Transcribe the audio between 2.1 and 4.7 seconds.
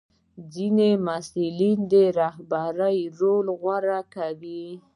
رهبرۍ رول غوره کوي.